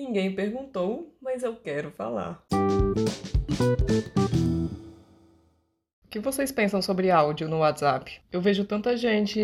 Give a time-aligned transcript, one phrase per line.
[0.00, 2.42] Ninguém perguntou, mas eu quero falar.
[6.02, 8.18] O que vocês pensam sobre áudio no WhatsApp?
[8.32, 9.40] Eu vejo tanta gente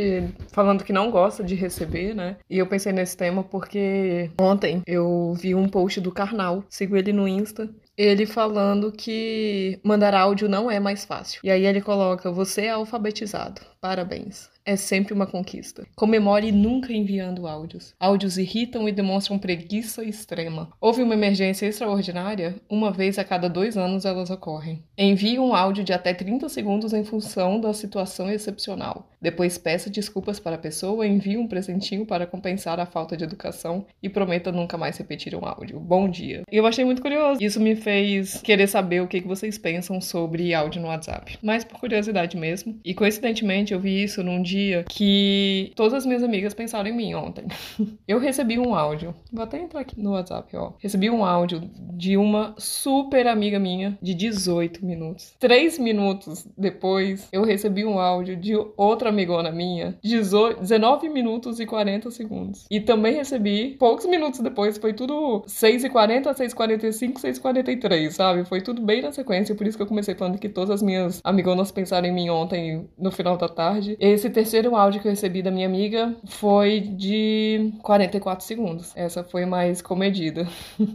[0.53, 2.39] falando que não gosta de receber, né?
[2.49, 7.13] E eu pensei nesse tema porque ontem eu vi um post do Karnal, sigo ele
[7.13, 11.39] no Insta, ele falando que mandar áudio não é mais fácil.
[11.45, 13.61] E aí ele coloca: Você é alfabetizado.
[13.79, 15.87] Parabéns é sempre uma conquista.
[15.95, 17.95] Comemore nunca enviando áudios.
[18.01, 20.69] Áudios irritam e demonstram preguiça extrema.
[20.81, 22.57] Houve uma emergência extraordinária?
[22.69, 24.83] Uma vez a cada dois anos elas ocorrem.
[24.99, 29.09] Envie um áudio de até 30 segundos em função da situação excepcional.
[29.27, 33.85] Depois peça desculpas para a pessoa, envie um presentinho para compensar a falta de educação
[34.01, 35.81] e prometa nunca mais repetir um áudio.
[35.81, 36.45] Bom dia.
[36.49, 37.43] E eu achei muito curioso.
[37.43, 41.39] Isso me fez querer saber o que vocês pensam sobre áudio no WhatsApp.
[41.43, 42.79] Mas por curiosidade mesmo.
[42.85, 47.15] E coincidentemente eu vi isso num dia que todas as minhas amigas pensaram em mim
[47.15, 47.47] ontem.
[48.07, 50.75] Eu recebi um áudio, vou até entrar aqui no WhatsApp, ó.
[50.79, 55.35] Recebi um áudio de uma super amiga minha de 18 minutos.
[55.41, 61.67] Três minutos depois, eu recebi um áudio de outra amigona minha, 18, 19 minutos e
[61.67, 62.67] 40 segundos.
[62.71, 68.45] E também recebi, poucos minutos depois, foi tudo 6h40, 6h45, 6h43, sabe?
[68.45, 71.21] Foi tudo bem na sequência, por isso que eu comecei falando que todas as minhas
[71.25, 73.97] amigonas pensaram em mim ontem no final da tarde.
[73.99, 78.93] Esse terceiro áudio que eu recebi da minha amiga foi de 44 segundos.
[78.95, 80.47] Essa foi mais comedida.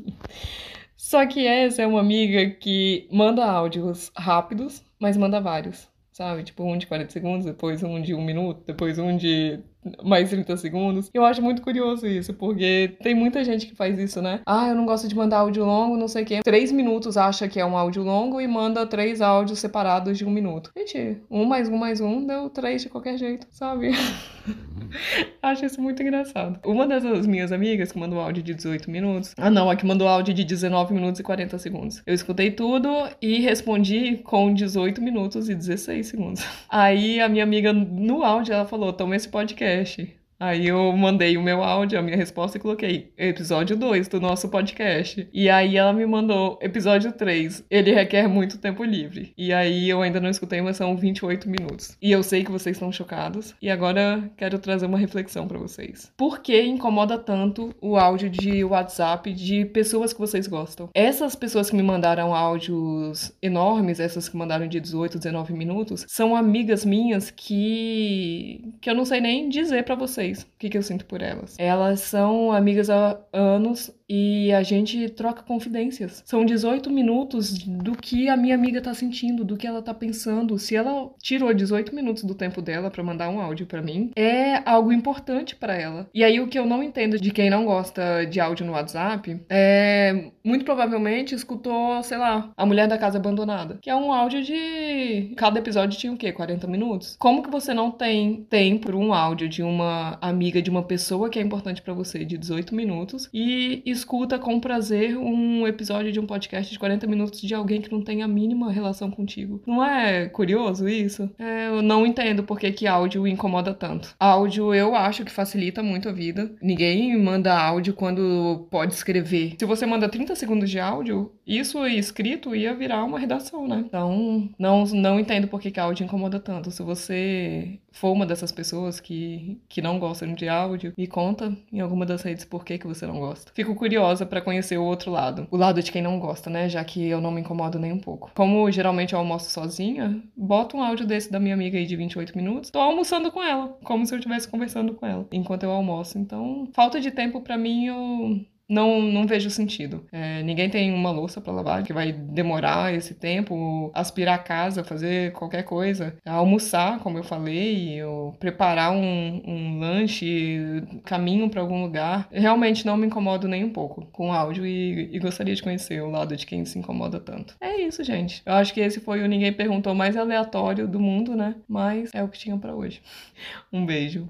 [0.96, 6.44] Só que essa é uma amiga que manda áudios rápidos, mas manda vários, sabe?
[6.44, 9.60] Tipo, um de 40 segundos, depois um de um minuto, depois um de
[10.04, 11.10] mais 30 segundos.
[11.14, 14.42] Eu acho muito curioso isso, porque tem muita gente que faz isso, né?
[14.46, 16.40] Ah, eu não gosto de mandar áudio longo, não sei o quê.
[16.44, 20.30] Três minutos acha que é um áudio longo e manda três áudios separados de um
[20.30, 20.72] minuto.
[20.78, 23.92] Gente, um mais um mais um deu três de qualquer jeito, sabe?
[25.42, 26.60] acho isso muito engraçado.
[26.66, 29.34] Uma dessas minhas amigas que mandou áudio de 18 minutos.
[29.38, 32.02] Ah, não, a que mandou áudio de 19 minutos e 40 segundos.
[32.06, 32.90] Eu escutei tudo
[33.22, 36.44] e respondi com 18 minutos e 16 segundos.
[36.70, 40.21] Aí a minha amiga no áudio ela falou: toma esse podcast podcast.
[40.42, 44.50] Aí eu mandei o meu áudio, a minha resposta e coloquei episódio 2 do nosso
[44.50, 45.30] podcast.
[45.32, 47.64] E aí ela me mandou episódio 3.
[47.70, 49.34] Ele requer muito tempo livre.
[49.38, 51.96] E aí eu ainda não escutei, mas são 28 minutos.
[52.02, 53.54] E eu sei que vocês estão chocados.
[53.62, 56.12] E agora quero trazer uma reflexão para vocês.
[56.18, 60.90] Por que incomoda tanto o áudio de WhatsApp de pessoas que vocês gostam?
[60.96, 66.36] Essas pessoas que me mandaram áudios enormes, essas que mandaram de 18, 19 minutos, são
[66.36, 70.78] amigas minhas que que eu não sei nem dizer para vocês vocês o que, que
[70.78, 71.56] eu sinto por elas.
[71.58, 76.22] Elas são amigas há anos e a gente troca confidências.
[76.26, 80.60] São 18 minutos do que a minha amiga tá sentindo, do que ela tá pensando.
[80.60, 84.62] Se ela tirou 18 minutos do tempo dela para mandar um áudio para mim, é
[84.70, 86.10] algo importante para ela.
[86.14, 89.40] E aí o que eu não entendo de quem não gosta de áudio no WhatsApp
[89.50, 94.44] é muito provavelmente escutou, sei lá, A Mulher da Casa Abandonada, que é um áudio
[94.44, 96.34] de cada episódio tinha o quê?
[96.34, 97.16] 40 minutos.
[97.18, 101.30] Como que você não tem tempo para um áudio de uma amiga de uma pessoa
[101.30, 106.20] que é importante para você de 18 minutos e escuta com prazer um episódio de
[106.20, 109.62] um podcast de 40 minutos de alguém que não tem a mínima relação contigo.
[109.66, 111.30] Não é curioso isso?
[111.38, 114.16] É, eu não entendo por que, que áudio incomoda tanto.
[114.20, 116.52] Áudio eu acho que facilita muito a vida.
[116.62, 119.56] Ninguém manda áudio quando pode escrever.
[119.60, 123.84] Se você manda 30 segundos de áudio, isso escrito ia virar uma redação, né?
[123.86, 126.72] Então, não, não entendo por que, que áudio incomoda tanto.
[126.72, 131.80] Se você for uma dessas pessoas que, que não gostam de áudio, me conta em
[131.80, 133.52] alguma das redes por que, que você não gosta.
[133.54, 135.48] Fico curiosa para conhecer o outro lado.
[135.52, 136.70] O lado de quem não gosta, né?
[136.70, 138.32] Já que eu não me incomodo nem um pouco.
[138.34, 142.38] Como geralmente eu almoço sozinha, boto um áudio desse da minha amiga aí de 28
[142.38, 142.72] minutos.
[142.72, 146.18] Tô almoçando com ela, como se eu estivesse conversando com ela enquanto eu almoço.
[146.18, 148.40] Então, falta de tempo para mim, eu
[148.72, 150.06] não, não vejo sentido.
[150.12, 154.84] É, ninguém tem uma louça para lavar que vai demorar esse tempo, aspirar a casa,
[154.84, 161.82] fazer qualquer coisa, almoçar, como eu falei, ou preparar um, um lanche, caminho para algum
[161.82, 162.28] lugar.
[162.32, 166.10] Realmente não me incomodo nem um pouco com áudio e, e gostaria de conhecer o
[166.10, 167.56] lado de quem se incomoda tanto.
[167.60, 168.42] É isso, gente.
[168.46, 171.56] Eu acho que esse foi o Ninguém Perguntou mais aleatório do mundo, né?
[171.68, 173.02] Mas é o que tinha para hoje.
[173.72, 174.30] Um beijo.